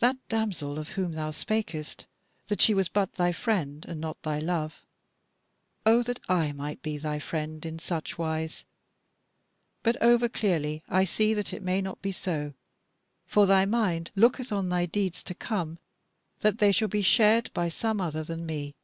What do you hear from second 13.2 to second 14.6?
For thy mind looketh